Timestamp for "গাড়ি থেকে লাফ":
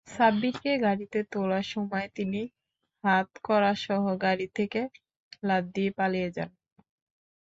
4.23-5.63